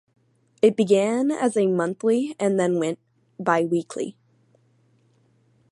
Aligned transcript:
It 0.63 0.75
began 0.75 1.29
as 1.29 1.55
a 1.55 1.67
monthly 1.67 2.35
and 2.39 2.59
then 2.59 2.79
went 2.79 2.97
biweekly. 3.39 4.17